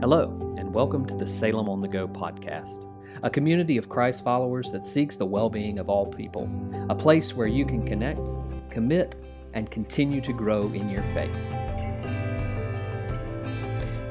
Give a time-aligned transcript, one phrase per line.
[0.00, 2.86] Hello, and welcome to the Salem on the Go podcast,
[3.24, 6.48] a community of Christ followers that seeks the well being of all people,
[6.88, 8.28] a place where you can connect,
[8.70, 9.16] commit,
[9.54, 11.34] and continue to grow in your faith.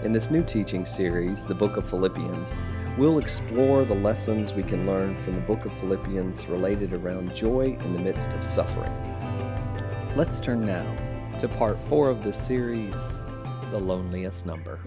[0.04, 2.66] In this new teaching series, the book of Philippians,
[2.98, 7.78] we'll explore the lessons we can learn from the book of Philippians related around joy
[7.80, 8.92] in the midst of suffering.
[10.18, 13.14] Let's turn now to part four of this series
[13.72, 14.82] The Loneliest Number.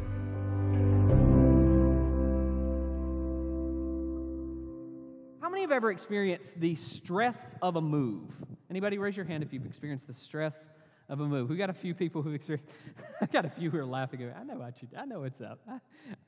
[5.71, 8.29] Have ever experienced the stress of a move?
[8.69, 10.69] Anybody raise your hand if you've experienced the stress
[11.09, 11.49] of a move?
[11.49, 12.73] We got a few people who've experienced.
[13.21, 14.29] I got a few who are laughing.
[14.37, 14.89] I know what you.
[14.99, 15.61] I know what's up.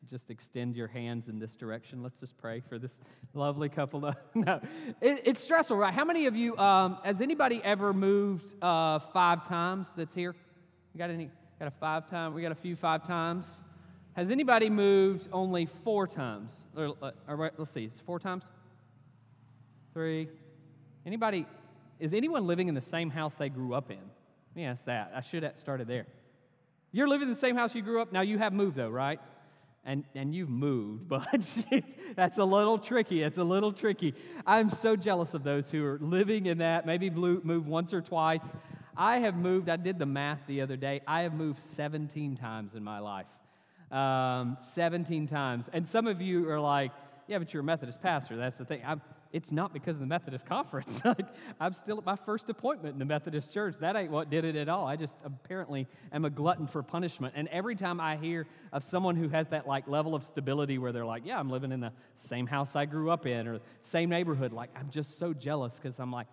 [0.09, 2.05] Just extend your hands in this direction.
[2.05, 3.00] Let's just pray for this
[3.34, 4.00] lovely couple.
[4.36, 4.60] no,
[5.00, 5.92] it, it's stressful, right?
[5.92, 6.56] How many of you?
[6.56, 9.91] Um, has anybody ever moved uh, five times?
[9.97, 10.36] That's here.
[10.95, 11.30] You got any?
[11.59, 12.33] Got a five time?
[12.33, 13.64] We got a few five times.
[14.12, 16.52] Has anybody moved only four times?
[16.77, 18.48] Or, uh, or let's see, four times
[19.92, 20.28] three.
[21.04, 21.46] Anybody,
[21.98, 23.96] is anyone living in the same house they grew up in?
[23.96, 25.12] Let me ask that.
[25.14, 26.06] I should have started there.
[26.92, 28.12] You're living in the same house you grew up?
[28.12, 29.20] Now you have moved though, right?
[29.84, 31.26] And, and you've moved, but
[32.14, 33.22] that's a little tricky.
[33.22, 34.14] It's a little tricky.
[34.46, 38.52] I'm so jealous of those who are living in that, maybe moved once or twice.
[38.96, 41.00] I have moved, I did the math the other day.
[41.06, 43.26] I have moved 17 times in my life.
[43.90, 45.66] Um, 17 times.
[45.72, 46.92] And some of you are like,
[47.26, 48.36] yeah, but you're a Methodist pastor.
[48.36, 48.82] That's the thing.
[48.86, 49.00] I'm,
[49.33, 51.00] it's not because of the Methodist conference.
[51.05, 51.27] like,
[51.58, 53.77] I'm still at my first appointment in the Methodist church.
[53.78, 54.86] That ain't what did it at all.
[54.86, 57.34] I just apparently am a glutton for punishment.
[57.36, 60.92] And every time I hear of someone who has that like level of stability where
[60.92, 64.10] they're like, yeah, I'm living in the same house I grew up in or same
[64.10, 66.27] neighborhood, like I'm just so jealous because I'm like,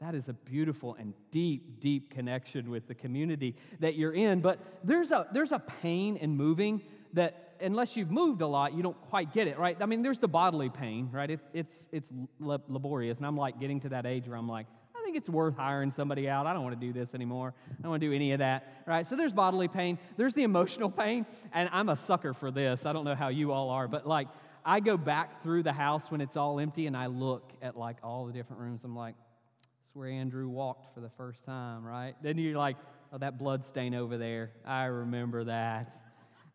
[0.00, 4.40] that is a beautiful and deep, deep connection with the community that you're in.
[4.40, 6.82] But there's a there's a pain in moving
[7.14, 9.76] that unless you've moved a lot, you don't quite get it, right?
[9.80, 11.30] I mean, there's the bodily pain, right?
[11.30, 15.02] It, it's it's laborious, and I'm like getting to that age where I'm like, I
[15.04, 16.46] think it's worth hiring somebody out.
[16.46, 17.54] I don't want to do this anymore.
[17.70, 19.06] I don't want to do any of that, right?
[19.06, 19.98] So there's bodily pain.
[20.16, 22.86] There's the emotional pain, and I'm a sucker for this.
[22.86, 24.28] I don't know how you all are, but like
[24.64, 27.98] I go back through the house when it's all empty, and I look at like
[28.02, 28.82] all the different rooms.
[28.84, 29.14] I'm like,
[29.84, 32.14] it's where Andrew walked for the first time, right?
[32.20, 32.76] Then you're like,
[33.12, 34.50] oh, that blood stain over there.
[34.66, 35.96] I remember that.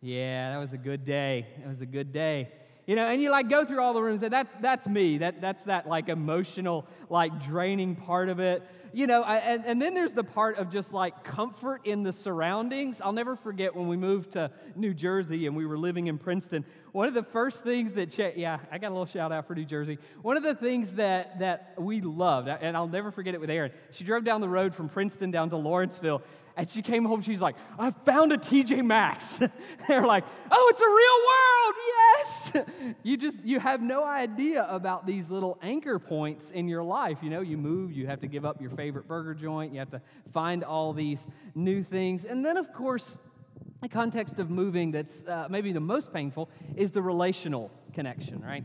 [0.02, 1.46] Yeah, that was a good day.
[1.60, 2.50] That was a good day.
[2.88, 5.20] You know, and you like go through all the rooms, and that's that's me.
[5.20, 8.64] That that's that like emotional, like draining part of it.
[8.94, 12.12] You know, I, and, and then there's the part of just like comfort in the
[12.12, 13.00] surroundings.
[13.00, 16.66] I'll never forget when we moved to New Jersey and we were living in Princeton.
[16.92, 19.64] One of the first things that, yeah, I got a little shout out for New
[19.64, 19.98] Jersey.
[20.24, 23.72] One of the things that that we loved, and I'll never forget it with Erin.
[23.92, 26.24] She drove down the road from Princeton down to Lawrenceville,
[26.62, 29.40] and she came home, she's like, I found a TJ Maxx.
[29.88, 32.96] They're like, oh, it's a real world, yes.
[33.04, 37.18] you just, you have no idea about these little anchor points in your life.
[37.24, 39.90] You know, you move, you have to give up your favorite burger joint, you have
[39.90, 40.02] to
[40.34, 42.26] find all these new things.
[42.26, 43.18] And then, of course,
[43.82, 48.64] the context of moving that's uh, maybe the most painful is the relational connection, right?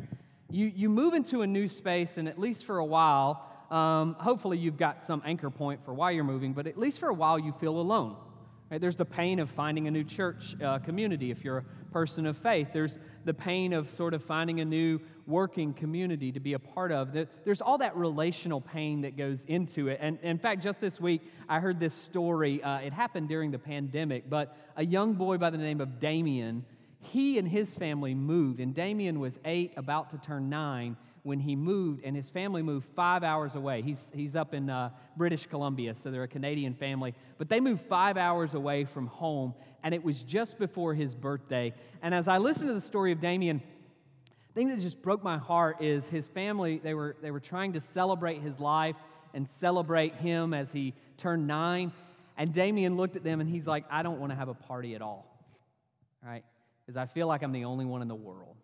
[0.50, 4.58] You, you move into a new space, and at least for a while, um, hopefully
[4.58, 7.38] you've got some anchor point for why you're moving, but at least for a while
[7.38, 8.16] you feel alone.
[8.70, 8.80] Right?
[8.80, 12.36] There's the pain of finding a new church uh, community if you're a person of
[12.36, 12.68] faith.
[12.72, 16.90] There's the pain of sort of finding a new working community to be a part
[16.92, 17.12] of.
[17.44, 19.98] There's all that relational pain that goes into it.
[20.00, 22.62] And in fact, just this week, I heard this story.
[22.62, 26.64] Uh, it happened during the pandemic, but a young boy by the name of Damien,
[27.00, 31.56] he and his family moved, and Damien was eight, about to turn nine when he
[31.56, 33.82] moved, and his family moved five hours away.
[33.82, 37.84] He's, he's up in uh, British Columbia, so they're a Canadian family, but they moved
[37.86, 41.74] five hours away from home, and it was just before his birthday.
[42.00, 43.60] And as I listened to the story of Damien,
[44.28, 47.72] the thing that just broke my heart is his family, they were, they were trying
[47.72, 48.94] to celebrate his life
[49.34, 51.90] and celebrate him as he turned nine.
[52.36, 54.94] And Damien looked at them and he's like, I don't want to have a party
[54.94, 55.26] at all,
[56.24, 56.44] right?
[56.84, 58.54] Because I feel like I'm the only one in the world.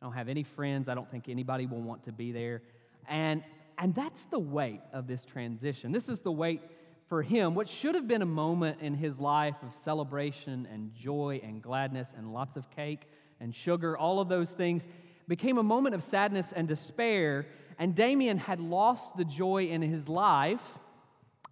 [0.00, 0.88] I don't have any friends.
[0.88, 2.62] I don't think anybody will want to be there.
[3.08, 3.42] And,
[3.78, 5.92] and that's the weight of this transition.
[5.92, 6.62] This is the weight
[7.08, 11.40] for him, what should have been a moment in his life of celebration and joy
[11.42, 13.08] and gladness and lots of cake
[13.40, 14.86] and sugar, all of those things,
[15.26, 17.46] became a moment of sadness and despair.
[17.78, 20.78] And Damien had lost the joy in his life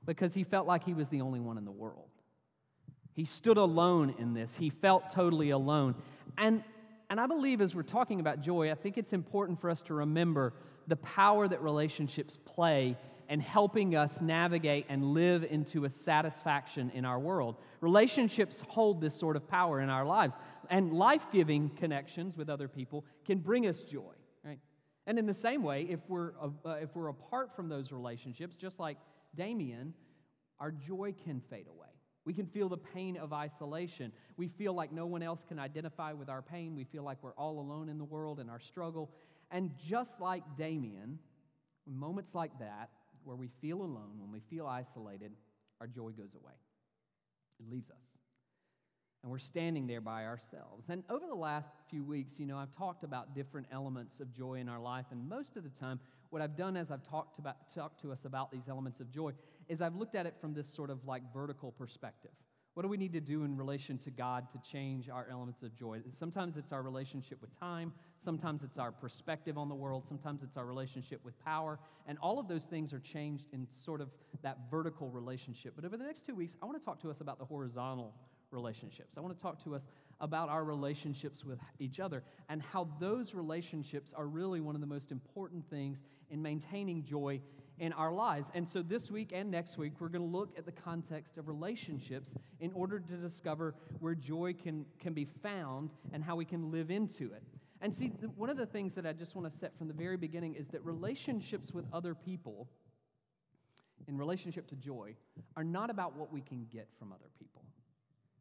[0.04, 2.10] because he felt like he was the only one in the world.
[3.12, 5.94] He stood alone in this, he felt totally alone.
[6.36, 6.62] And
[7.10, 9.94] and I believe as we're talking about joy, I think it's important for us to
[9.94, 10.52] remember
[10.88, 12.96] the power that relationships play
[13.28, 17.56] and helping us navigate and live into a satisfaction in our world.
[17.80, 20.36] Relationships hold this sort of power in our lives,
[20.70, 24.14] and life giving connections with other people can bring us joy,
[24.44, 24.60] right?
[25.06, 28.78] And in the same way, if we're, uh, if we're apart from those relationships, just
[28.78, 28.96] like
[29.34, 29.92] Damien,
[30.60, 31.85] our joy can fade away.
[32.26, 34.12] We can feel the pain of isolation.
[34.36, 36.74] We feel like no one else can identify with our pain.
[36.74, 39.12] We feel like we're all alone in the world in our struggle.
[39.52, 41.20] And just like Damien,
[41.86, 42.90] moments like that,
[43.22, 45.32] where we feel alone, when we feel isolated,
[45.80, 46.52] our joy goes away.
[47.60, 47.96] It leaves us.
[49.22, 50.88] And we're standing there by ourselves.
[50.88, 54.54] And over the last few weeks, you know, I've talked about different elements of joy
[54.54, 55.06] in our life.
[55.10, 56.00] And most of the time,
[56.30, 59.32] what I've done as I've talked, about, talked to us about these elements of joy
[59.68, 62.32] is I've looked at it from this sort of like vertical perspective.
[62.74, 65.74] What do we need to do in relation to God to change our elements of
[65.74, 66.02] joy?
[66.10, 70.58] Sometimes it's our relationship with time, sometimes it's our perspective on the world, sometimes it's
[70.58, 74.10] our relationship with power, and all of those things are changed in sort of
[74.42, 75.72] that vertical relationship.
[75.74, 78.12] But over the next two weeks, I want to talk to us about the horizontal
[78.50, 79.14] relationships.
[79.16, 79.88] I want to talk to us
[80.20, 84.86] about our relationships with each other and how those relationships are really one of the
[84.86, 87.40] most important things in maintaining joy
[87.78, 88.50] in our lives.
[88.54, 91.48] And so this week and next week, we're going to look at the context of
[91.48, 96.70] relationships in order to discover where joy can, can be found and how we can
[96.70, 97.42] live into it.
[97.80, 98.06] And see,
[98.36, 100.68] one of the things that I just want to set from the very beginning is
[100.68, 102.68] that relationships with other people,
[104.08, 105.14] in relationship to joy,
[105.56, 107.62] are not about what we can get from other people.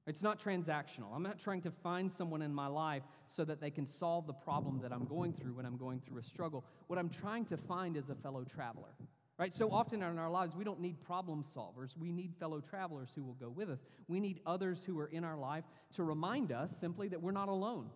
[0.08, 1.14] It's not transactional.
[1.16, 4.34] I'm not trying to find someone in my life so that they can solve the
[4.34, 6.64] problem that I'm going through when I'm going through a struggle.
[6.88, 8.94] What I'm trying to find is a fellow traveler.
[9.38, 9.54] Right?
[9.54, 11.98] So often in our lives, we don't need problem solvers.
[11.98, 13.80] We need fellow travelers who will go with us.
[14.08, 15.66] We need others who are in our life
[15.96, 17.90] to remind us simply that we're not alone.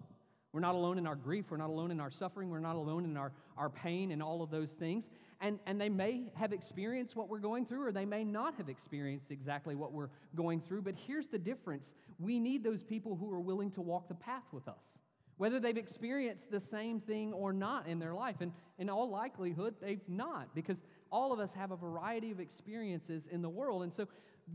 [0.52, 1.46] We're not alone in our grief.
[1.50, 2.50] We're not alone in our suffering.
[2.50, 5.08] We're not alone in our, our pain and all of those things.
[5.40, 8.68] And, and they may have experienced what we're going through, or they may not have
[8.68, 10.82] experienced exactly what we're going through.
[10.82, 14.44] But here's the difference we need those people who are willing to walk the path
[14.52, 15.00] with us
[15.40, 18.36] whether they've experienced the same thing or not in their life.
[18.42, 23.26] And in all likelihood, they've not, because all of us have a variety of experiences
[23.26, 23.84] in the world.
[23.84, 24.10] And so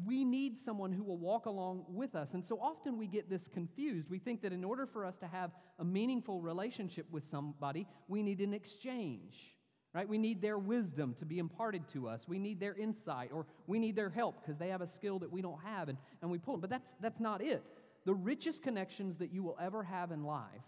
[0.05, 2.35] we need someone who will walk along with us.
[2.35, 4.11] And so often we get this confused.
[4.11, 8.23] We think that in order for us to have a meaningful relationship with somebody, we
[8.23, 9.57] need an exchange.
[9.95, 10.07] Right?
[10.07, 12.29] We need their wisdom to be imparted to us.
[12.29, 15.33] We need their insight or we need their help because they have a skill that
[15.33, 16.61] we don't have and, and we pull them.
[16.61, 17.63] But that's, that's not it.
[18.05, 20.65] The richest connections that you will ever have in life,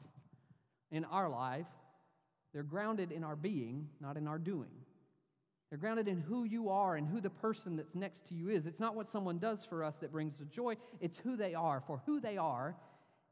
[0.90, 1.66] in our life,
[2.52, 4.70] they're grounded in our being, not in our doing.
[5.68, 8.66] They're grounded in who you are and who the person that's next to you is.
[8.66, 11.82] It's not what someone does for us that brings the joy, it's who they are.
[11.86, 12.76] For who they are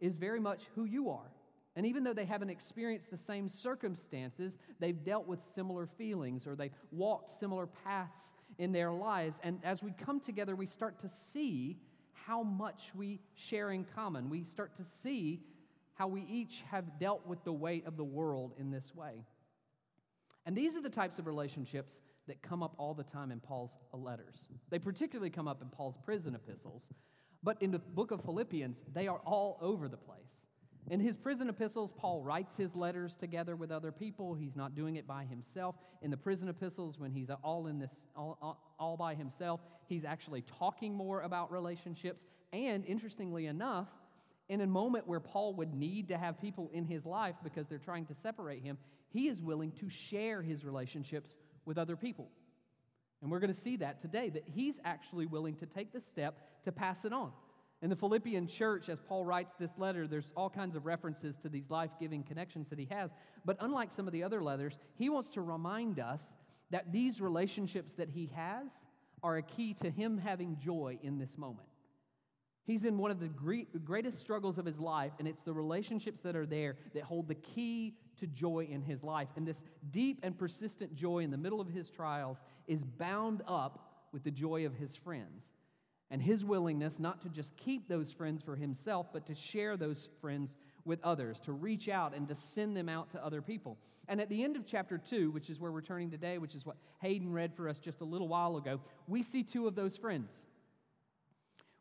[0.01, 1.31] is very much who you are.
[1.77, 6.55] And even though they haven't experienced the same circumstances, they've dealt with similar feelings or
[6.55, 8.21] they've walked similar paths
[8.59, 9.41] in their lives.
[9.43, 11.79] And as we come together, we start to see
[12.27, 14.31] how much we share in common.
[14.31, 15.43] We start to see
[15.95, 19.25] how we each have dealt with the weight of the world in this way.
[20.47, 23.77] And these are the types of relationships that come up all the time in Paul's
[23.93, 24.49] uh, letters.
[24.71, 26.89] They particularly come up in Paul's prison epistles,
[27.43, 30.44] but in the book of Philippians, they are all over the place.
[30.91, 34.35] In his prison epistles, Paul writes his letters together with other people.
[34.35, 35.77] He's not doing it by himself.
[36.03, 40.43] In the prison epistles, when he's all in this all, all, by himself, he's actually
[40.43, 42.25] talking more about relationships.
[42.53, 43.89] And interestingly enough,
[44.51, 47.79] in a moment where Paul would need to have people in his life because they're
[47.79, 48.77] trying to separate him,
[49.09, 52.29] he is willing to share his relationships with other people.
[53.23, 56.37] And we're going to see that today, that he's actually willing to take the step
[56.65, 57.33] to pass it on.
[57.85, 61.51] In the Philippian church, as Paul writes this letter, there's all kinds of references to
[61.51, 63.11] these life giving connections that he has.
[63.45, 66.35] But unlike some of the other letters, he wants to remind us
[66.71, 68.71] that these relationships that he has
[69.23, 71.69] are a key to him having joy in this moment.
[72.65, 76.37] He's in one of the greatest struggles of his life, and it's the relationships that
[76.37, 79.29] are there that hold the key to joy in his life.
[79.37, 84.07] And this deep and persistent joy in the middle of his trials is bound up
[84.11, 85.53] with the joy of his friends
[86.11, 90.09] and his willingness not to just keep those friends for himself, but to share those
[90.21, 93.79] friends with others, to reach out and to send them out to other people.
[94.07, 96.67] And at the end of chapter 2, which is where we're turning today, which is
[96.67, 99.97] what Hayden read for us just a little while ago, we see two of those
[99.97, 100.45] friends.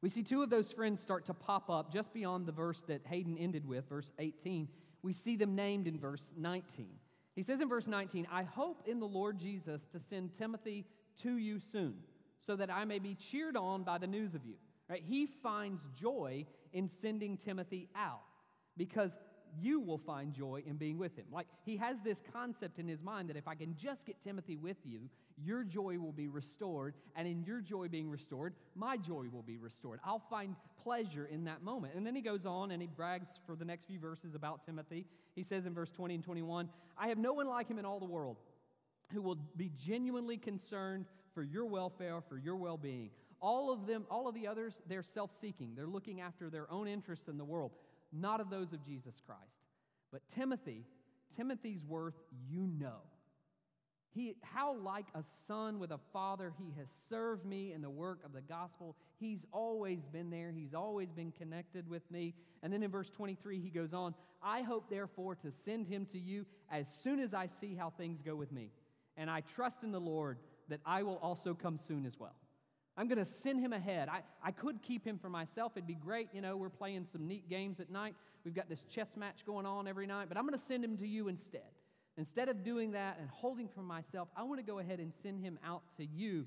[0.02, 3.06] We see two of those friends start to pop up just beyond the verse that
[3.06, 4.68] Hayden ended with, verse 18.
[5.02, 6.88] We see them named in verse 19.
[7.36, 10.86] He says in verse 19, I hope in the Lord Jesus to send Timothy
[11.22, 11.96] to you soon,
[12.46, 14.56] so that I may be cheered on by the news of you.
[14.90, 15.04] Right?
[15.04, 18.22] He finds joy in sending Timothy out
[18.76, 19.18] because
[19.62, 21.26] you will find joy in being with him.
[21.32, 24.58] Like he has this concept in his mind that if I can just get Timothy
[24.58, 26.96] with you, your joy will be restored.
[27.16, 30.00] And in your joy being restored, my joy will be restored.
[30.04, 31.94] I'll find pleasure in that moment.
[31.96, 35.06] And then he goes on and he brags for the next few verses about Timothy.
[35.36, 38.00] He says in verse 20 and 21 I have no one like him in all
[38.00, 38.38] the world
[39.14, 43.10] who will be genuinely concerned for your welfare, for your well being.
[43.42, 45.74] All of them, all of the others, they're self seeking.
[45.76, 47.72] They're looking after their own interests in the world,
[48.12, 49.60] not of those of Jesus Christ.
[50.12, 50.86] But Timothy,
[51.36, 52.16] Timothy's worth,
[52.50, 53.02] you know.
[54.14, 58.20] He, how like a son with a father, he has served me in the work
[58.24, 58.96] of the gospel.
[59.20, 60.52] He's always been there.
[60.52, 62.36] He's always been connected with me.
[62.62, 64.14] And then in verse 23, he goes on,
[64.44, 68.22] I hope therefore to send him to you as soon as I see how things
[68.22, 68.70] go with me.
[69.18, 70.38] And I trust in the Lord
[70.70, 72.36] that I will also come soon as well.
[72.96, 74.08] I'm going to send him ahead.
[74.08, 75.72] I, I could keep him for myself.
[75.76, 76.30] It'd be great.
[76.32, 78.16] You know, we're playing some neat games at night.
[78.46, 80.98] We've got this chess match going on every night, but I'm going to send him
[80.98, 81.62] to you instead.
[82.18, 85.40] Instead of doing that and holding for myself, I want to go ahead and send
[85.40, 86.46] him out to you.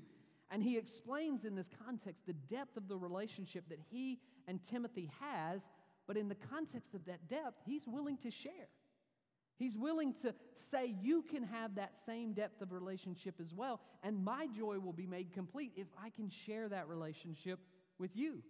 [0.49, 5.11] And he explains in this context the depth of the relationship that he and Timothy
[5.19, 5.67] has,
[6.07, 8.69] but in the context of that depth, he's willing to share.
[9.57, 14.23] He's willing to say, You can have that same depth of relationship as well, and
[14.23, 17.59] my joy will be made complete if I can share that relationship
[17.97, 18.43] with you.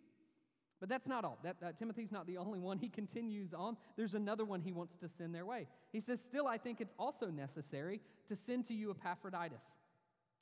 [0.79, 1.39] But that's not all.
[1.43, 2.77] That, uh, Timothy's not the only one.
[2.77, 3.77] He continues on.
[3.95, 5.67] There's another one he wants to send their way.
[5.91, 9.63] He says, Still, I think it's also necessary to send to you Epaphroditus,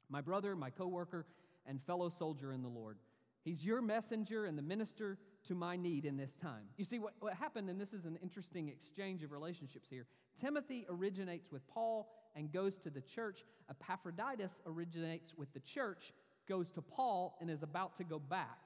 [0.10, 1.26] my brother, my co worker,
[1.66, 2.98] and fellow soldier in the Lord.
[3.44, 6.64] He's your messenger and the minister to my need in this time.
[6.78, 10.06] You see, what, what happened, and this is an interesting exchange of relationships here.
[10.40, 13.44] Timothy originates with Paul and goes to the church.
[13.70, 16.14] Epaphroditus originates with the church,
[16.48, 18.60] goes to Paul, and is about to go back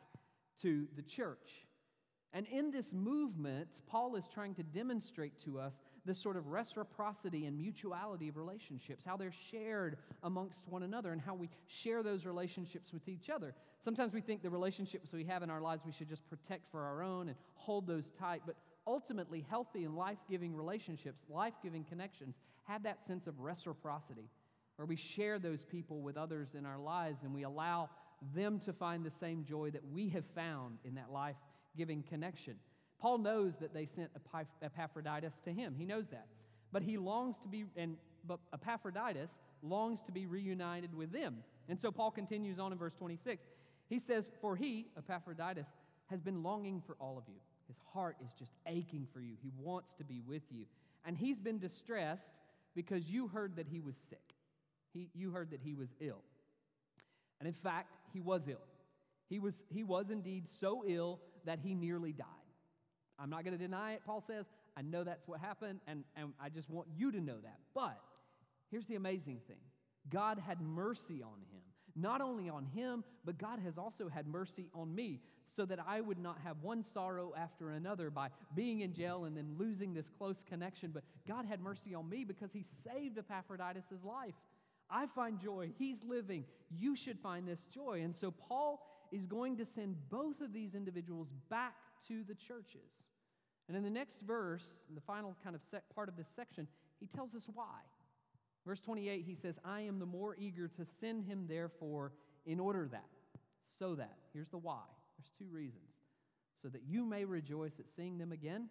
[0.61, 1.65] to the church.
[2.31, 7.45] And in this movement, Paul is trying to demonstrate to us this sort of reciprocity
[7.45, 12.25] and mutuality of relationships, how they're shared amongst one another, and how we share those
[12.25, 13.55] relationships with each other.
[13.83, 16.81] Sometimes we think the relationships we have in our lives we should just protect for
[16.81, 18.55] our own and hold those tight, but
[18.85, 24.29] ultimately, healthy and life giving relationships, life giving connections, have that sense of reciprocity,
[24.75, 27.89] where we share those people with others in our lives and we allow
[28.35, 31.35] them to find the same joy that we have found in that life
[31.79, 32.55] giving connection.
[32.99, 34.11] Paul knows that they sent
[34.61, 35.73] Epaphroditus to him.
[35.77, 36.27] He knows that.
[36.73, 37.95] But he longs to be, and
[38.27, 39.31] but Epaphroditus
[39.63, 41.37] longs to be reunited with them.
[41.69, 43.41] And so Paul continues on in verse 26.
[43.87, 45.67] He says, For he, Epaphroditus,
[46.07, 47.39] has been longing for all of you.
[47.67, 49.35] His heart is just aching for you.
[49.41, 50.65] He wants to be with you.
[51.05, 52.33] And he's been distressed
[52.75, 54.33] because you heard that he was sick.
[54.93, 56.23] He, you heard that he was ill.
[57.39, 58.67] And in fact, he was ill.
[59.29, 62.25] He was, he was indeed so ill that he nearly died.
[63.19, 64.49] I'm not going to deny it, Paul says.
[64.77, 67.59] I know that's what happened, and, and I just want you to know that.
[67.75, 67.99] But
[68.71, 69.57] here's the amazing thing
[70.09, 71.61] God had mercy on him.
[71.95, 75.99] Not only on him, but God has also had mercy on me so that I
[75.99, 80.09] would not have one sorrow after another by being in jail and then losing this
[80.17, 80.91] close connection.
[80.93, 84.35] But God had mercy on me because he saved Epaphroditus' life.
[84.89, 85.71] I find joy.
[85.77, 86.45] He's living.
[86.69, 88.01] You should find this joy.
[88.03, 88.81] And so Paul
[89.11, 91.75] is going to send both of these individuals back
[92.07, 93.09] to the churches.
[93.67, 95.61] And in the next verse, in the final kind of
[95.93, 96.67] part of this section,
[96.99, 97.79] he tells us why.
[98.65, 102.11] Verse 28, he says, I am the more eager to send him, therefore,
[102.45, 103.09] in order that,
[103.79, 104.17] so that.
[104.33, 104.83] Here's the why.
[105.17, 105.83] There's two reasons.
[106.61, 108.69] So that you may rejoice at seeing them again,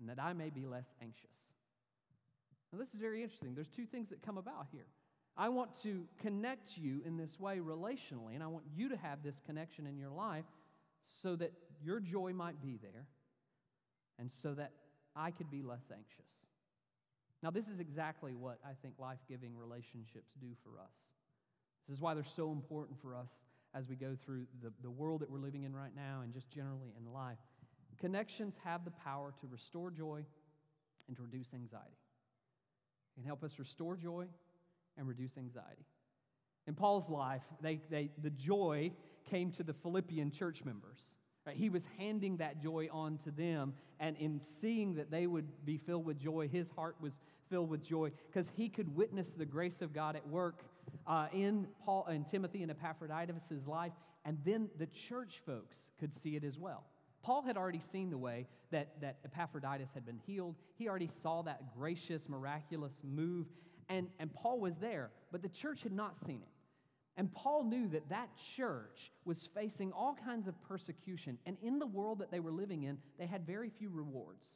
[0.00, 1.24] and that I may be less anxious.
[2.72, 3.54] Now, this is very interesting.
[3.54, 4.86] There's two things that come about here.
[5.40, 9.22] I want to connect you in this way relationally, and I want you to have
[9.22, 10.44] this connection in your life
[11.06, 13.06] so that your joy might be there
[14.18, 14.72] and so that
[15.14, 16.26] I could be less anxious.
[17.40, 20.94] Now, this is exactly what I think life giving relationships do for us.
[21.86, 25.20] This is why they're so important for us as we go through the, the world
[25.20, 27.38] that we're living in right now and just generally in life.
[28.00, 30.24] Connections have the power to restore joy
[31.06, 31.86] and to reduce anxiety.
[33.12, 34.26] It can help us restore joy
[34.98, 35.86] and reduce anxiety.
[36.66, 38.92] In Paul's life, they, they, the joy
[39.30, 41.00] came to the Philippian church members.
[41.46, 41.56] Right?
[41.56, 45.78] He was handing that joy on to them, and in seeing that they would be
[45.78, 49.80] filled with joy, his heart was filled with joy because he could witness the grace
[49.80, 50.62] of God at work
[51.06, 53.92] uh, in Paul and Timothy and Epaphroditus' life,
[54.24, 56.84] and then the church folks could see it as well.
[57.22, 60.54] Paul had already seen the way that, that Epaphroditus had been healed.
[60.76, 63.46] He already saw that gracious, miraculous move,
[63.88, 66.48] and, and Paul was there, but the church had not seen it.
[67.16, 71.86] And Paul knew that that church was facing all kinds of persecution, and in the
[71.86, 74.46] world that they were living in, they had very few rewards.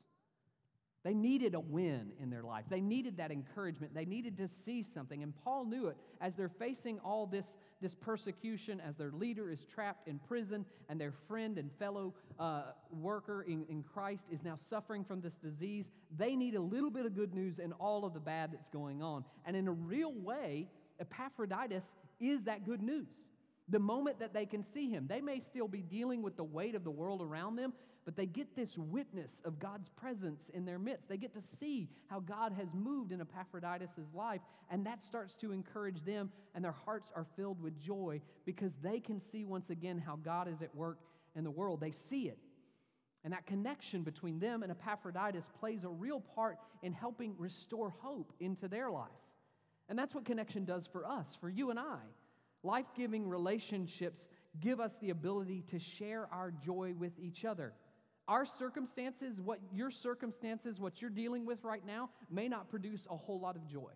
[1.05, 2.65] They needed a win in their life.
[2.69, 3.93] They needed that encouragement.
[3.93, 5.25] They needed to see something.
[5.25, 9.65] And Paul knew it as they're facing all this, this persecution, as their leader is
[9.65, 14.57] trapped in prison, and their friend and fellow uh, worker in, in Christ is now
[14.57, 15.91] suffering from this disease.
[16.17, 19.03] They need a little bit of good news in all of the bad that's going
[19.03, 19.25] on.
[19.45, 20.69] And in a real way,
[21.01, 23.25] Epaphroditus is that good news.
[23.69, 26.75] The moment that they can see him, they may still be dealing with the weight
[26.75, 27.73] of the world around them,
[28.05, 31.09] but they get this witness of God's presence in their midst.
[31.09, 34.41] They get to see how God has moved in Epaphroditus' life,
[34.71, 39.01] and that starts to encourage them, and their hearts are filled with joy because they
[39.01, 40.99] can see once again how God is at work
[41.37, 41.81] in the world.
[41.81, 42.39] They see it.
[43.25, 48.33] And that connection between them and Epaphroditus plays a real part in helping restore hope
[48.41, 49.11] into their life.
[49.89, 52.01] And that's what connection does for us, for you and I.
[52.65, 54.29] Life giving relationships
[54.61, 57.73] give us the ability to share our joy with each other.
[58.29, 63.17] Our circumstances, what your circumstances, what you're dealing with right now, may not produce a
[63.17, 63.93] whole lot of joy.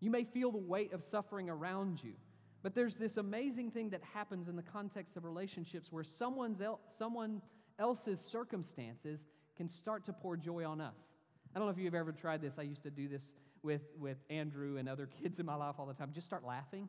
[0.00, 2.14] You may feel the weight of suffering around you,
[2.62, 6.80] but there's this amazing thing that happens in the context of relationships where someone's el-
[6.86, 7.42] someone
[7.78, 11.12] else's circumstances can start to pour joy on us.
[11.54, 12.58] I don't know if you've ever tried this.
[12.58, 13.32] I used to do this
[13.62, 16.10] with, with Andrew and other kids in my life all the time.
[16.12, 16.88] Just start laughing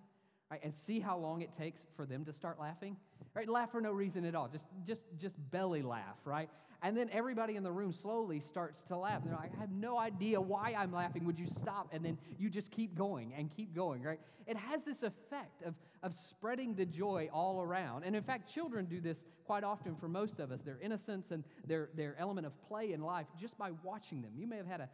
[0.50, 0.60] right?
[0.64, 2.98] And see how long it takes for them to start laughing,
[3.34, 3.50] right?
[3.50, 6.50] Laugh for no reason at all, just, just, just belly laugh, right?
[6.84, 9.22] And then everybody in the room slowly starts to laugh.
[9.22, 11.24] And they're like, I have no idea why I'm laughing.
[11.26, 11.88] Would you stop?
[11.94, 14.20] And then you just keep going and keep going, right?
[14.46, 18.04] It has this effect of, of spreading the joy all around.
[18.04, 20.60] And in fact, children do this quite often for most of us.
[20.60, 24.32] Their innocence and their, their element of play in life just by watching them.
[24.36, 24.90] You may have had a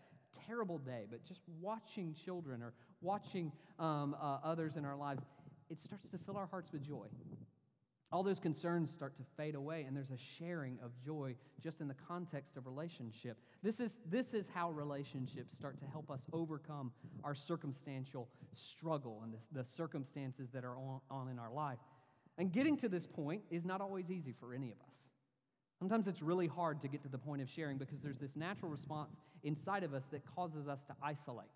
[0.48, 5.24] terrible day, but just watching children or watching um, uh, others in our lives,
[5.70, 7.08] it starts to fill our hearts with joy.
[8.12, 11.88] All those concerns start to fade away, and there's a sharing of joy just in
[11.88, 13.38] the context of relationship.
[13.62, 16.92] This is, this is how relationships start to help us overcome
[17.24, 21.78] our circumstantial struggle and the, the circumstances that are on, on in our life.
[22.40, 25.10] And getting to this point is not always easy for any of us.
[25.78, 28.72] Sometimes it's really hard to get to the point of sharing because there's this natural
[28.72, 29.12] response
[29.44, 31.48] inside of us that causes us to isolate.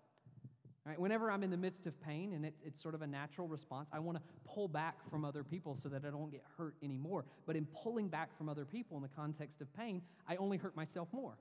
[0.86, 1.00] Right?
[1.00, 3.88] Whenever I'm in the midst of pain and it, it's sort of a natural response,
[3.90, 7.24] I want to pull back from other people so that I don't get hurt anymore.
[7.46, 10.76] But in pulling back from other people in the context of pain, I only hurt
[10.76, 11.38] myself more.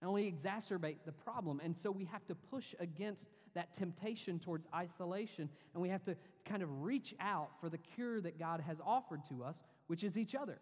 [0.00, 1.60] I only exacerbate the problem.
[1.64, 6.14] And so we have to push against that temptation towards isolation and we have to
[6.44, 10.16] kind of reach out for the cure that God has offered to us, which is
[10.16, 10.58] each other.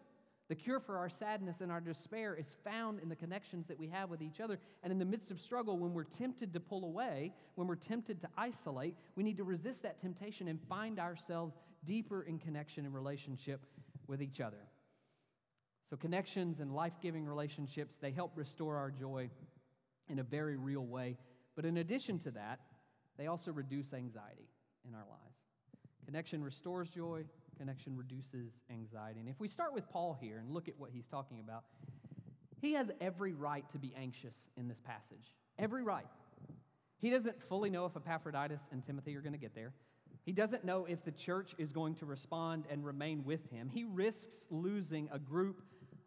[0.49, 3.89] The cure for our sadness and our despair is found in the connections that we
[3.89, 4.59] have with each other.
[4.83, 8.21] And in the midst of struggle, when we're tempted to pull away, when we're tempted
[8.21, 12.95] to isolate, we need to resist that temptation and find ourselves deeper in connection and
[12.95, 13.65] relationship
[14.07, 14.69] with each other.
[15.89, 19.31] So, connections and life giving relationships, they help restore our joy
[20.09, 21.17] in a very real way.
[21.57, 22.61] But in addition to that,
[23.17, 24.49] they also reduce anxiety
[24.87, 25.39] in our lives.
[26.05, 29.21] Connection restores joy, connection reduces anxiety.
[29.21, 31.65] And if we start with Paul here and look at what he's talking about,
[32.61, 35.35] he has every right to be anxious in this passage.
[35.59, 36.07] Every right.
[36.99, 39.73] He doesn't fully know if Epaphroditus and Timothy are going to get there.
[40.25, 43.69] He doesn't know if the church is going to respond and remain with him.
[43.69, 45.61] He risks losing a group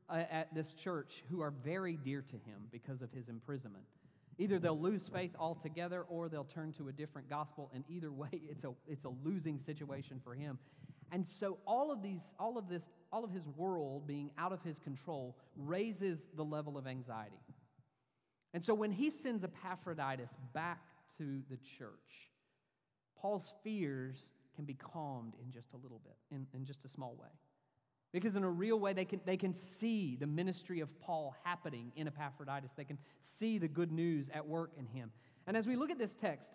[0.09, 3.83] uh, at this church who are very dear to him because of his imprisonment.
[4.39, 8.29] Either they'll lose faith altogether or they'll turn to a different gospel, and either way,
[8.31, 10.57] it's a, it's a losing situation for him.
[11.11, 14.61] And so all of these, all of this, all of his world being out of
[14.63, 17.37] his control raises the level of anxiety.
[18.53, 20.81] And so when he sends Epaphroditus back
[21.17, 22.31] to the church,
[23.19, 27.15] Paul's fears can be calmed in just a little bit, in, in just a small
[27.19, 27.29] way.
[28.11, 31.91] Because in a real way, they can, they can see the ministry of Paul happening
[31.95, 32.73] in Epaphroditus.
[32.73, 35.11] They can see the good news at work in him.
[35.45, 36.51] And as we look at this text,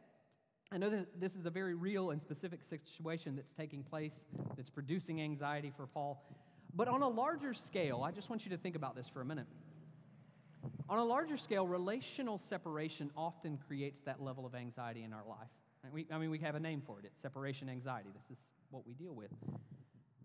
[0.72, 4.24] I know that this is a very real and specific situation that's taking place
[4.56, 6.24] that's producing anxiety for Paul.
[6.74, 9.24] But on a larger scale, I just want you to think about this for a
[9.24, 9.46] minute.
[10.88, 15.48] On a larger scale, relational separation often creates that level of anxiety in our life.
[15.92, 18.08] We, I mean, we have a name for it it's separation anxiety.
[18.14, 19.30] This is what we deal with.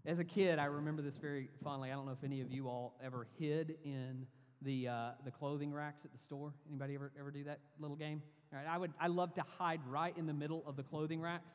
[0.06, 1.92] As a kid, I remember this very fondly.
[1.92, 4.26] I don't know if any of you all ever hid in
[4.62, 6.54] the, uh, the clothing racks at the store.
[6.70, 8.22] Anybody ever, ever do that little game?
[8.58, 11.52] Right, I would I love to hide right in the middle of the clothing racks.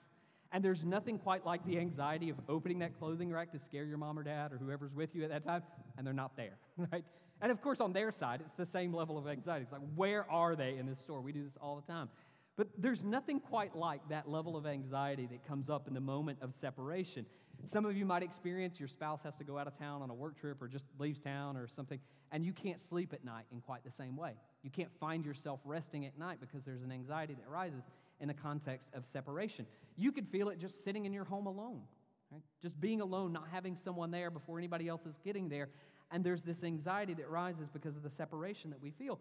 [0.53, 3.99] And there's nothing quite like the anxiety of opening that clothing rack to scare your
[3.99, 5.63] mom or dad or whoever's with you at that time,
[5.97, 6.59] and they're not there,
[6.93, 7.05] right?
[7.41, 9.65] And of course, on their side, it's the same level of anxiety.
[9.65, 11.21] It's like, where are they in this store?
[11.21, 12.09] We do this all the time.
[12.57, 16.39] But there's nothing quite like that level of anxiety that comes up in the moment
[16.41, 17.27] of separation.
[17.67, 20.15] Some of you might experience your spouse has to go out of town on a
[20.15, 22.01] work trip or just leaves town or something,
[22.33, 24.33] and you can't sleep at night in quite the same way.
[24.63, 27.87] You can't find yourself resting at night because there's an anxiety that arises
[28.21, 29.67] in the context of separation.
[29.97, 31.83] You could feel it just sitting in your home alone,
[32.31, 32.43] right?
[32.61, 35.69] Just being alone, not having someone there before anybody else is getting there.
[36.11, 39.19] And there's this anxiety that rises because of the separation that we feel.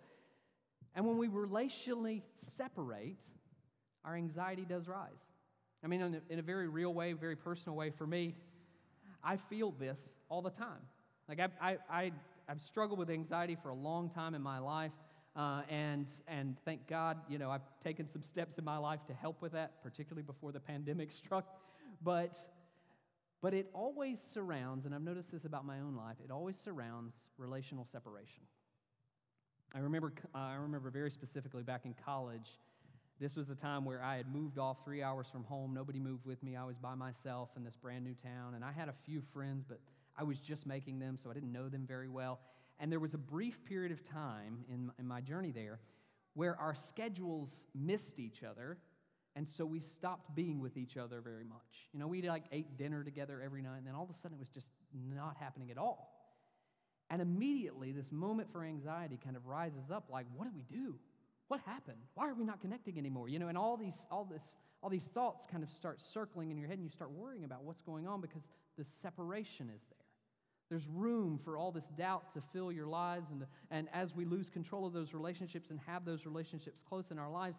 [0.96, 3.18] And when we relationally separate,
[4.04, 5.32] our anxiety does rise.
[5.84, 8.36] I mean, in a, in a, very real way, very personal way for me,
[9.24, 10.82] I feel this all the time.
[11.28, 12.12] Like, I, I, I,
[12.48, 14.92] have struggled with anxiety for a long time in my life,
[15.36, 19.14] uh, and, and thank God, you know, I've taken some steps in my life to
[19.14, 21.46] help with that, particularly before the pandemic struck.
[22.04, 22.36] But,
[23.42, 27.16] but it always surrounds, and I've noticed this about my own life, it always surrounds
[27.38, 28.44] relational separation.
[29.74, 32.60] I remember, uh, I remember very specifically back in college,
[33.22, 35.76] this was a time where I had moved off three hours from home.
[35.76, 36.56] Nobody moved with me.
[36.56, 38.56] I was by myself in this brand new town.
[38.56, 39.80] And I had a few friends, but
[40.18, 42.40] I was just making them, so I didn't know them very well.
[42.80, 45.80] And there was a brief period of time in, in my journey there
[46.34, 48.80] where our schedules missed each other.
[49.36, 51.90] And so we stopped being with each other very much.
[51.94, 54.38] You know, we like ate dinner together every night, and then all of a sudden
[54.38, 56.12] it was just not happening at all.
[57.12, 60.96] And immediately, this moment for anxiety kind of rises up like, what do we do?
[61.52, 61.98] What happened?
[62.14, 63.28] Why are we not connecting anymore?
[63.28, 66.58] You know, and all these, all this, all these thoughts kind of start circling in
[66.58, 68.44] your head, and you start worrying about what's going on because
[68.78, 69.98] the separation is there.
[70.70, 74.50] There's room for all this doubt to fill your lives, and, and as we lose
[74.50, 77.58] control of those relationships and have those relationships close in our lives,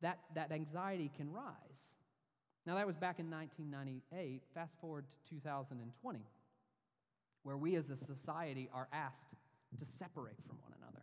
[0.00, 1.96] that, that anxiety can rise.
[2.64, 4.40] Now, that was back in 1998.
[4.54, 6.20] Fast forward to 2020,
[7.42, 9.34] where we as a society are asked
[9.78, 11.02] to separate from one another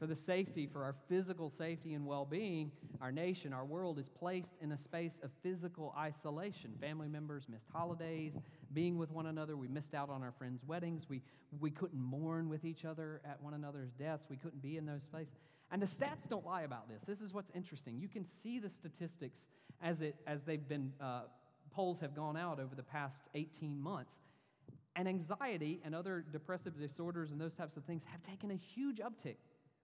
[0.00, 4.08] for the safety, for our physical safety and well being, our nation, our world is
[4.08, 6.72] placed in a space of physical isolation.
[6.80, 8.38] Family members missed holidays,
[8.72, 9.58] being with one another.
[9.58, 11.06] We missed out on our friends' weddings.
[11.06, 11.20] We,
[11.60, 14.26] we couldn't mourn with each other at one another's deaths.
[14.30, 15.34] We couldn't be in those places.
[15.70, 17.02] And the stats don't lie about this.
[17.06, 17.98] This is what's interesting.
[18.00, 19.44] You can see the statistics
[19.82, 21.24] as, it, as they've been, uh,
[21.72, 24.14] polls have gone out over the past 18 months.
[24.96, 28.96] And anxiety and other depressive disorders and those types of things have taken a huge
[28.96, 29.36] uptick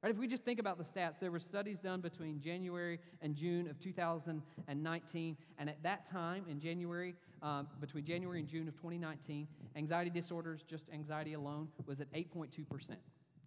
[0.06, 3.34] Right, if we just think about the stats, there were studies done between January and
[3.34, 8.76] June of 2019, and at that time, in January, uh, between January and June of
[8.76, 12.94] 2019, anxiety disorders, just anxiety alone, was at 8.2%.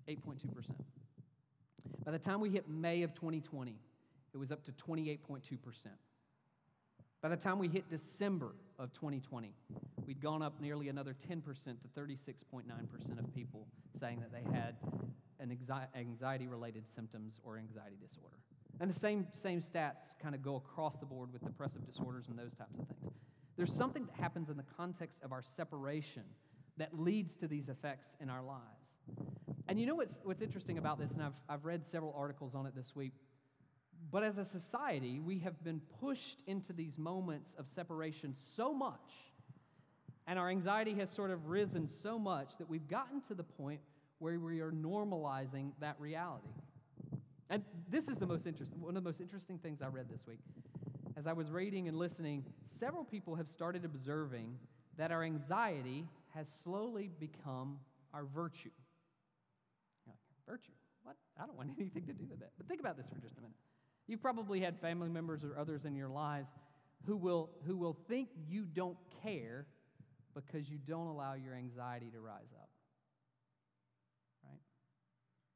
[0.10, 0.70] 8.2%.
[2.04, 3.80] By the time we hit May of 2020,
[4.34, 5.60] it was up to 28.2%.
[7.22, 9.54] By the time we hit December of 2020,
[10.06, 13.66] we'd gone up nearly another 10% to 36.9% of people
[13.98, 14.76] saying that they had
[15.40, 15.58] an
[15.96, 18.36] anxiety related symptoms or anxiety disorder.
[18.80, 22.38] And the same, same stats kind of go across the board with depressive disorders and
[22.38, 23.14] those types of things.
[23.58, 26.24] There's something that happens in the context of our separation
[26.78, 28.62] that leads to these effects in our lives.
[29.68, 32.66] And you know what's, what's interesting about this, and I've, I've read several articles on
[32.66, 33.14] it this week,
[34.12, 39.12] but as a society, we have been pushed into these moments of separation so much,
[40.26, 43.82] and our anxiety has sort of risen so much that we've gotten to the point
[44.20, 46.50] where we are normalizing that reality.
[47.50, 50.28] And this is the most interesting, one of the most interesting things I read this
[50.28, 50.40] week.
[51.18, 54.58] As I was reading and listening, several people have started observing
[54.98, 57.80] that our anxiety has slowly become
[58.14, 58.70] our virtue.
[60.06, 60.72] Like, virtue?
[61.04, 61.16] What?
[61.42, 62.52] I don't want anything to do with that.
[62.58, 63.56] But think about this for just a minute.
[64.08, 66.50] You've probably had family members or others in your lives
[67.06, 69.66] who will, who will think you don't care
[70.36, 72.70] because you don't allow your anxiety to rise up.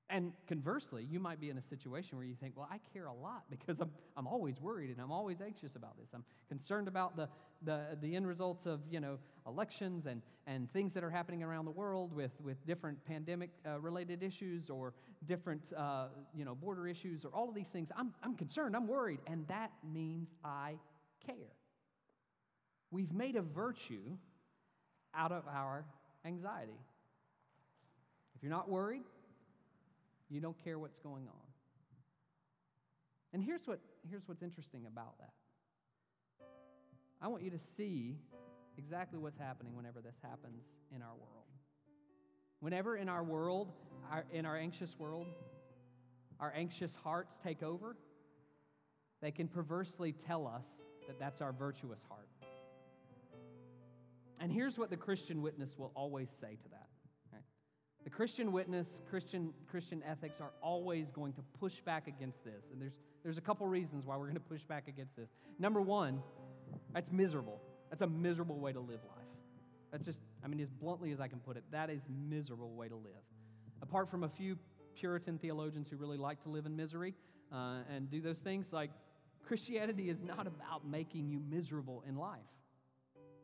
[0.09, 3.13] And conversely, you might be in a situation where you think, well, I care a
[3.13, 6.09] lot because I'm, I'm always worried and I'm always anxious about this.
[6.13, 7.29] I'm concerned about the,
[7.63, 11.65] the, the end results of, you know, elections and, and things that are happening around
[11.65, 14.93] the world with, with different pandemic uh, related issues or
[15.25, 17.89] different, uh, you know, border issues or all of these things.
[17.97, 20.75] I'm, I'm concerned, I'm worried, and that means I
[21.25, 21.55] care.
[22.91, 24.17] We've made a virtue
[25.15, 25.85] out of our
[26.25, 26.77] anxiety.
[28.35, 29.03] If you're not worried,
[30.29, 31.47] you don't care what's going on.
[33.33, 35.33] And here's, what, here's what's interesting about that.
[37.21, 38.17] I want you to see
[38.77, 41.45] exactly what's happening whenever this happens in our world.
[42.59, 43.71] Whenever in our world,
[44.11, 45.27] our, in our anxious world,
[46.39, 47.95] our anxious hearts take over,
[49.21, 50.65] they can perversely tell us
[51.07, 52.27] that that's our virtuous heart.
[54.39, 56.87] And here's what the Christian witness will always say to that
[58.03, 62.69] the Christian witness, Christian, Christian ethics are always going to push back against this.
[62.71, 65.29] And there's, there's a couple reasons why we're going to push back against this.
[65.57, 66.21] Number one,
[66.93, 67.61] that's miserable.
[67.89, 69.27] That's a miserable way to live life.
[69.91, 72.89] That's just, I mean, as bluntly as I can put it, that is miserable way
[72.89, 73.23] to live.
[73.81, 74.57] Apart from a few
[74.95, 77.13] Puritan theologians who really like to live in misery
[77.51, 78.89] uh, and do those things, like
[79.47, 82.39] Christianity is not about making you miserable in life.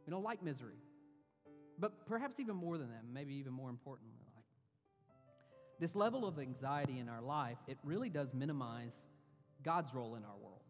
[0.05, 0.79] We don't like misery.
[1.77, 4.18] But perhaps even more than that, maybe even more importantly,
[5.79, 9.05] this level of anxiety in our life, it really does minimize
[9.63, 10.61] God's role in our world.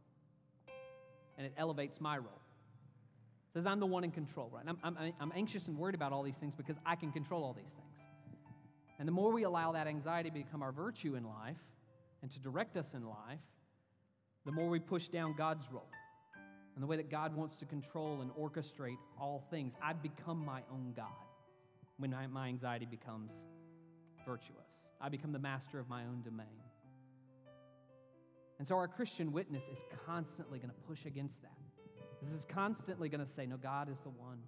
[1.37, 2.41] And it elevates my role.
[3.49, 4.63] It says I'm the one in control, right?
[4.67, 7.53] I'm, I'm, I'm anxious and worried about all these things because I can control all
[7.53, 8.07] these things.
[8.99, 11.57] And the more we allow that anxiety to become our virtue in life
[12.21, 13.39] and to direct us in life,
[14.45, 15.89] the more we push down God's role
[16.75, 19.73] and the way that God wants to control and orchestrate all things.
[19.81, 21.07] I become my own God
[21.97, 23.31] when my anxiety becomes
[24.25, 24.88] virtuous.
[25.01, 26.47] I become the master of my own domain.
[28.57, 31.51] And so our Christian witness is constantly going to push against that.
[32.21, 34.39] This is constantly going to say, no, God is the one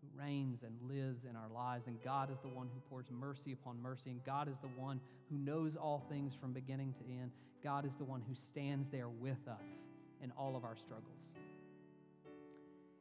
[0.00, 3.52] who reigns and lives in our lives, and God is the one who pours mercy
[3.52, 7.30] upon mercy, and God is the one who knows all things from beginning to end.
[7.62, 9.88] God is the one who stands there with us
[10.20, 11.32] in all of our struggles.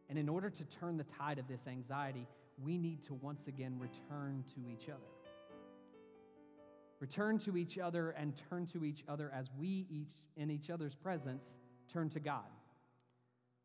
[0.09, 2.27] And in order to turn the tide of this anxiety,
[2.63, 5.14] we need to once again return to each other.
[7.05, 10.95] Return to each other and turn to each other as we each, in each other's
[10.95, 11.53] presence,
[11.93, 12.49] turn to God.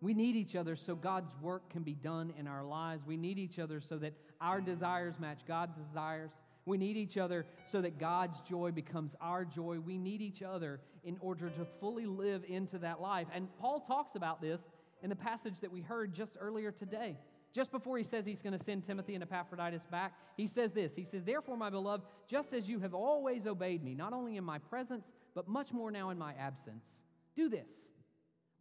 [0.03, 3.07] We need each other so God's work can be done in our lives.
[3.07, 6.33] We need each other so that our desires match God's desires.
[6.67, 9.79] We need each other so that God's joy becomes our joy.
[9.81, 13.29] We need each other in order to fully live into that life.
[13.35, 14.69] And Paul talks about this
[15.03, 17.17] in the passage that we heard just earlier today.
[17.53, 20.95] Just before he says he's going to send Timothy and Epaphroditus back, he says this
[20.95, 24.45] He says, Therefore, my beloved, just as you have always obeyed me, not only in
[24.45, 26.87] my presence, but much more now in my absence,
[27.35, 27.93] do this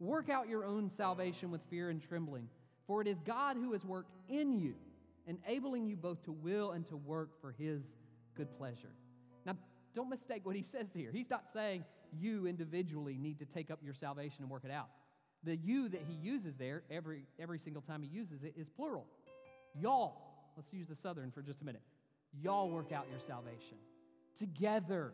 [0.00, 2.48] Work out your own salvation with fear and trembling,
[2.86, 4.74] for it is God who has worked in you,
[5.26, 7.92] enabling you both to will and to work for his
[8.34, 8.94] good pleasure.
[9.44, 9.56] Now,
[9.94, 11.10] don't mistake what he says here.
[11.12, 11.84] He's not saying
[12.18, 14.88] you individually need to take up your salvation and work it out.
[15.44, 19.06] The you that he uses there, every, every single time he uses it, is plural.
[19.80, 20.14] Y'all,
[20.56, 21.82] let's use the southern for just a minute.
[22.42, 23.78] Y'all work out your salvation.
[24.38, 25.12] Together,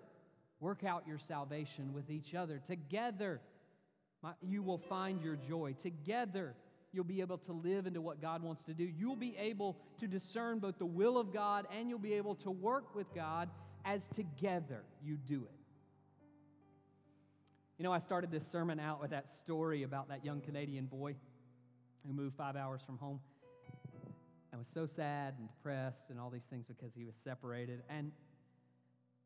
[0.60, 2.60] work out your salvation with each other.
[2.66, 3.40] Together,
[4.42, 5.74] you will find your joy.
[5.82, 6.54] Together,
[6.92, 8.84] you'll be able to live into what God wants to do.
[8.84, 12.50] You'll be able to discern both the will of God and you'll be able to
[12.50, 13.48] work with God
[13.84, 15.65] as together you do it.
[17.78, 21.14] You know, I started this sermon out with that story about that young Canadian boy
[22.06, 23.20] who moved five hours from home
[24.50, 27.82] and was so sad and depressed and all these things because he was separated.
[27.90, 28.12] And,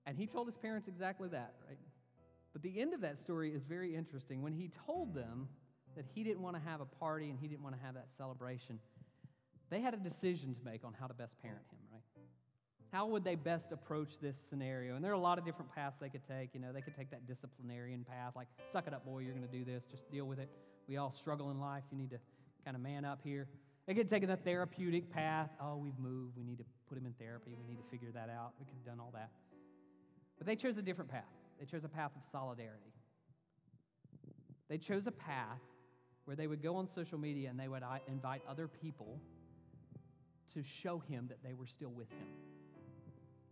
[0.05, 1.79] and he told his parents exactly that, right?
[2.53, 4.43] But the end of that story is very interesting.
[4.43, 5.49] When he told them
[5.95, 8.09] that he didn't want to have a party and he didn't want to have that
[8.11, 8.81] celebration,
[9.71, 12.03] they had a decision to make on how to best parent him, right?
[12.92, 14.96] How would they best approach this scenario?
[14.96, 16.50] And there are a lot of different paths they could take.
[16.55, 19.46] You know, they could take that disciplinarian path, like, suck it up, boy, you're going
[19.46, 20.50] to do this, just deal with it.
[20.88, 21.85] We all struggle in life.
[21.92, 22.18] You need to
[22.64, 23.46] kind of man up here.
[23.87, 25.50] They could take the therapeutic path.
[25.61, 26.37] Oh, we've moved.
[26.37, 27.55] We need to put him in therapy.
[27.57, 28.53] We need to figure that out.
[28.59, 29.31] We could have done all that.
[30.38, 31.24] But they chose a different path.
[31.61, 32.92] They chose a path of solidarity.
[34.68, 35.61] They chose a path
[36.24, 39.20] where they would go on social media and they would uh, invite other people
[40.55, 42.50] to show him that they were still with him.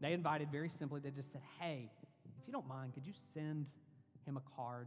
[0.01, 1.91] They invited very simply, they just said, Hey,
[2.41, 3.67] if you don't mind, could you send
[4.27, 4.87] him a card?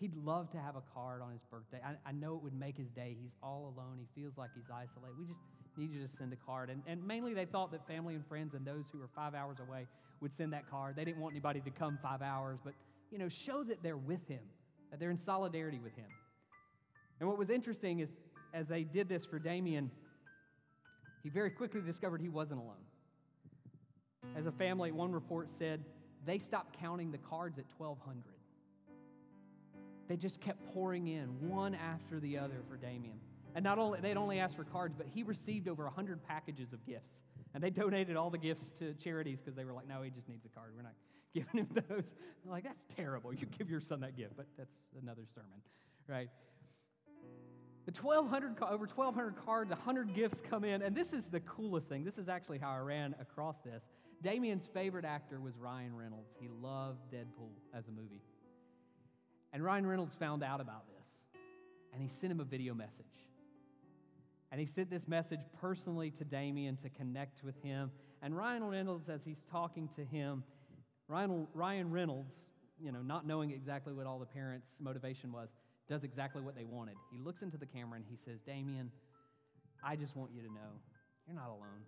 [0.00, 1.80] He'd love to have a card on his birthday.
[1.84, 3.16] I, I know it would make his day.
[3.20, 3.98] He's all alone.
[3.98, 5.18] He feels like he's isolated.
[5.18, 5.40] We just
[5.76, 6.70] need you to send a card.
[6.70, 9.58] And, and mainly they thought that family and friends and those who were five hours
[9.60, 9.86] away
[10.20, 10.94] would send that card.
[10.94, 12.74] They didn't want anybody to come five hours, but,
[13.10, 14.42] you know, show that they're with him,
[14.90, 16.08] that they're in solidarity with him.
[17.20, 18.10] And what was interesting is
[18.54, 19.90] as they did this for Damien,
[21.22, 22.76] he very quickly discovered he wasn't alone.
[24.36, 25.84] As a family, one report said
[26.26, 28.22] they stopped counting the cards at 1,200.
[30.08, 33.20] They just kept pouring in one after the other for Damien.
[33.54, 36.84] And not only, they'd only asked for cards, but he received over 100 packages of
[36.86, 37.20] gifts.
[37.54, 40.28] And they donated all the gifts to charities because they were like, no, he just
[40.28, 40.72] needs a card.
[40.76, 40.94] We're not
[41.34, 42.04] giving him those.
[42.46, 43.32] Like, that's terrible.
[43.34, 45.60] You give your son that gift, but that's another sermon,
[46.06, 46.28] right?
[47.86, 50.82] The 1,200, over 1,200 cards, 100 gifts come in.
[50.82, 52.04] And this is the coolest thing.
[52.04, 53.84] This is actually how I ran across this.
[54.22, 56.34] Damien's favorite actor was Ryan Reynolds.
[56.40, 58.22] He loved Deadpool as a movie.
[59.52, 61.40] And Ryan Reynolds found out about this.
[61.92, 63.06] And he sent him a video message.
[64.50, 67.90] And he sent this message personally to Damien to connect with him.
[68.22, 70.42] And Ryan Reynolds, as he's talking to him,
[71.06, 72.34] Ryan, Ryan Reynolds,
[72.80, 75.54] you know, not knowing exactly what all the parents' motivation was,
[75.88, 76.96] does exactly what they wanted.
[77.10, 78.90] He looks into the camera and he says, Damien,
[79.82, 80.80] I just want you to know
[81.26, 81.84] you're not alone.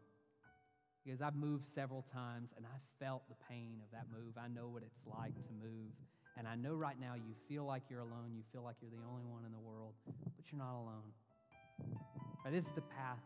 [1.05, 4.35] Because I've moved several times and I've felt the pain of that move.
[4.37, 5.93] I know what it's like to move.
[6.37, 8.33] And I know right now you feel like you're alone.
[8.35, 11.13] You feel like you're the only one in the world, but you're not alone.
[12.45, 13.23] Right, this is the path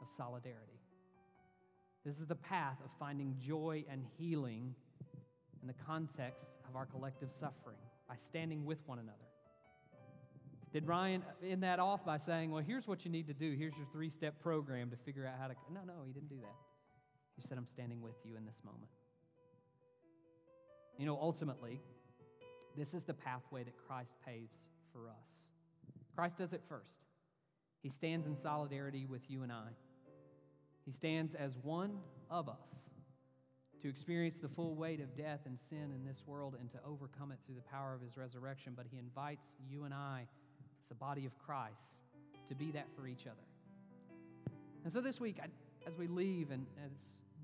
[0.00, 0.80] of solidarity.
[2.04, 4.74] This is the path of finding joy and healing
[5.60, 9.18] in the context of our collective suffering by standing with one another.
[10.72, 13.54] Did Ryan end that off by saying, Well, here's what you need to do.
[13.58, 15.54] Here's your three step program to figure out how to.
[15.72, 16.54] No, no, he didn't do that.
[17.36, 18.90] He said, I'm standing with you in this moment.
[20.98, 21.80] You know, ultimately,
[22.76, 24.56] this is the pathway that Christ paves
[24.92, 25.52] for us.
[26.14, 27.04] Christ does it first.
[27.82, 29.68] He stands in solidarity with you and I.
[30.86, 31.98] He stands as one
[32.30, 32.88] of us
[33.82, 37.32] to experience the full weight of death and sin in this world and to overcome
[37.32, 38.72] it through the power of his resurrection.
[38.74, 40.26] But he invites you and I,
[40.80, 42.00] as the body of Christ,
[42.48, 43.36] to be that for each other.
[44.84, 45.38] And so this week,
[45.86, 46.92] as we leave and as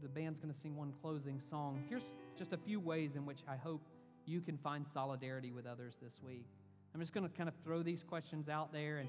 [0.03, 3.39] the band's going to sing one closing song, here's just a few ways in which
[3.49, 3.83] I hope
[4.27, 6.47] you can find solidarity with others this week.
[6.95, 9.09] I'm just going to kind of throw these questions out there and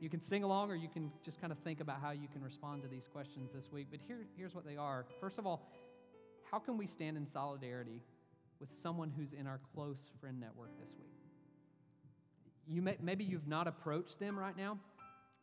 [0.00, 2.42] you can sing along or you can just kind of think about how you can
[2.42, 3.88] respond to these questions this week.
[3.90, 5.06] But here, here's what they are.
[5.20, 5.72] First of all,
[6.50, 8.02] how can we stand in solidarity
[8.60, 11.08] with someone who's in our close friend network this week?
[12.66, 14.78] You may, maybe you've not approached them right now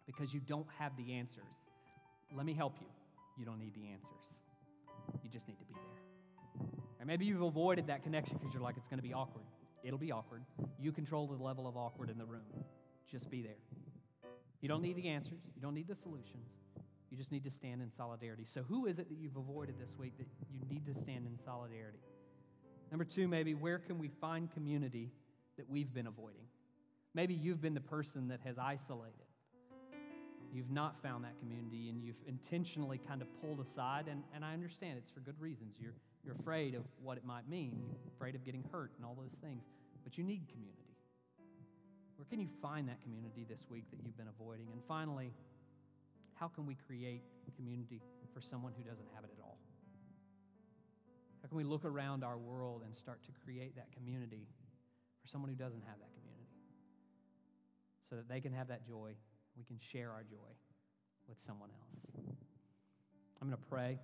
[0.06, 1.44] because you don't have the answers.
[2.34, 2.88] Let me help you.
[3.38, 4.45] You don't need the answers.
[5.26, 6.68] You just need to be there.
[7.00, 9.46] Or maybe you've avoided that connection because you're like, it's going to be awkward.
[9.84, 10.44] It'll be awkward.
[10.80, 12.46] You control the level of awkward in the room.
[13.12, 13.58] Just be there.
[14.62, 16.48] You don't need the answers, you don't need the solutions.
[17.10, 18.44] You just need to stand in solidarity.
[18.46, 21.40] So, who is it that you've avoided this week that you need to stand in
[21.44, 22.00] solidarity?
[22.92, 25.12] Number two, maybe where can we find community
[25.58, 26.46] that we've been avoiding?
[27.14, 29.25] Maybe you've been the person that has isolated.
[30.56, 34.54] You've not found that community and you've intentionally kind of pulled aside, and, and I
[34.54, 35.76] understand it's for good reasons.
[35.78, 35.92] You're,
[36.24, 39.36] you're afraid of what it might mean, you're afraid of getting hurt and all those
[39.44, 39.66] things,
[40.06, 40.96] but you need community.
[42.16, 44.68] Where can you find that community this week that you've been avoiding?
[44.72, 45.34] And finally,
[46.36, 47.24] how can we create
[47.58, 48.02] community
[48.34, 49.58] for someone who doesn't have it at all?
[51.42, 54.48] How can we look around our world and start to create that community
[55.22, 56.48] for someone who doesn't have that community?
[58.10, 59.16] So that they can have that joy,
[59.58, 60.52] we can share our joy
[61.28, 62.28] with someone else.
[63.42, 64.00] I'm going to pray.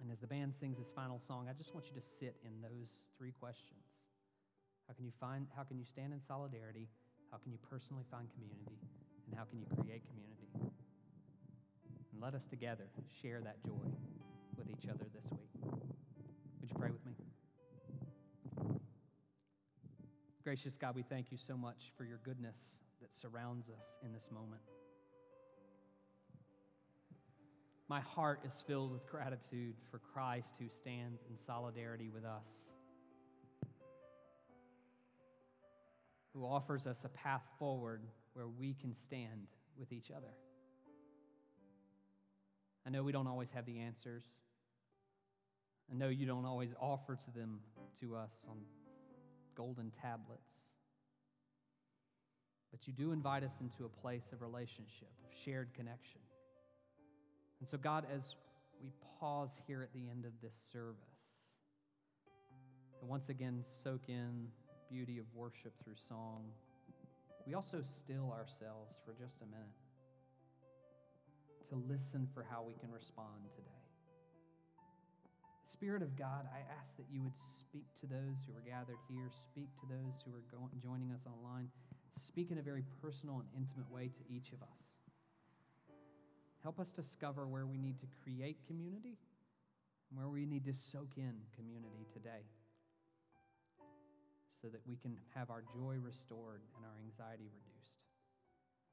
[0.00, 2.60] And as the band sings this final song, I just want you to sit in
[2.60, 4.10] those three questions.
[4.88, 6.88] How can you find how can you stand in solidarity?
[7.30, 8.76] How can you personally find community?
[9.26, 10.50] And how can you create community?
[12.12, 12.84] And let us together
[13.22, 13.88] share that joy
[14.56, 15.50] with each other this week.
[16.60, 17.12] Would you pray with me?
[20.42, 24.30] Gracious God, we thank you so much for your goodness that surrounds us in this
[24.32, 24.62] moment.
[27.88, 32.72] My heart is filled with gratitude for Christ who stands in solidarity with us.
[36.32, 39.46] who offers us a path forward where we can stand
[39.78, 40.32] with each other.
[42.86, 44.24] I know we don't always have the answers.
[45.90, 47.60] I know you don't always offer to them
[48.00, 48.56] to us on
[49.54, 50.71] golden tablets.
[52.72, 56.20] But you do invite us into a place of relationship, of shared connection.
[57.60, 58.34] And so, God, as
[58.82, 60.96] we pause here at the end of this service,
[63.00, 64.48] and once again soak in
[64.90, 66.44] beauty of worship through song,
[67.46, 69.78] we also still ourselves for just a minute
[71.68, 73.82] to listen for how we can respond today.
[75.64, 79.30] Spirit of God, I ask that you would speak to those who are gathered here,
[79.32, 81.72] speak to those who are going, joining us online,
[82.20, 84.80] speak in a very personal and intimate way to each of us.
[86.62, 89.18] Help us discover where we need to create community
[90.10, 92.46] and where we need to soak in community today
[94.62, 97.98] so that we can have our joy restored and our anxiety reduced.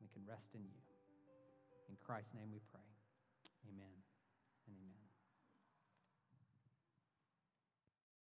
[0.02, 0.82] We can rest in you.
[1.90, 2.90] In Christ's name we pray.
[3.70, 3.94] Amen
[4.66, 4.99] and amen.